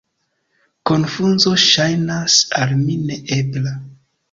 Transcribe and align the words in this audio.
Konfuzo 0.89 1.53
ŝajnas 1.65 2.39
al 2.63 2.75
mi 2.83 2.99
ne 3.05 3.21
ebla. 3.39 3.79